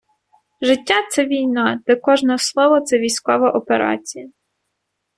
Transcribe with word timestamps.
Життя— 0.61 1.07
це 1.11 1.25
війна, 1.25 1.79
де 1.87 1.95
кожне 1.95 2.37
слово— 2.37 2.81
це 2.81 2.99
військова 2.99 3.51
операція. 3.51 4.29